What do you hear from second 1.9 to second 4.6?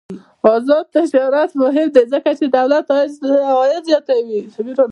دی ځکه چې دولت عاید زیاتوي.